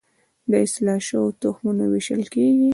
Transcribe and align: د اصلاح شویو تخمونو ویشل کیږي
د 0.51 0.53
اصلاح 0.65 0.99
شویو 1.07 1.35
تخمونو 1.41 1.83
ویشل 1.91 2.21
کیږي 2.33 2.69